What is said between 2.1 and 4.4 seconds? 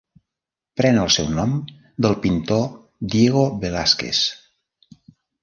pintor Diego Velázquez.